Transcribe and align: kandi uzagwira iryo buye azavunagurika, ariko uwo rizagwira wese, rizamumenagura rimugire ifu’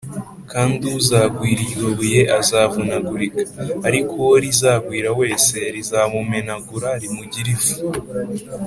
kandi 0.51 0.85
uzagwira 0.99 1.59
iryo 1.67 1.87
buye 1.97 2.21
azavunagurika, 2.39 3.39
ariko 3.87 4.09
uwo 4.21 4.35
rizagwira 4.45 5.09
wese, 5.19 5.55
rizamumenagura 5.75 6.89
rimugire 7.01 7.49
ifu’ 7.57 7.73